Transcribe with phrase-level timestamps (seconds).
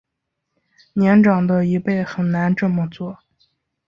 [0.93, 3.19] 年长的一辈很难这么做